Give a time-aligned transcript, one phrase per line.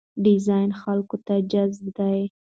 [0.23, 2.19] ډیزاین خلکو ته جذاب دی.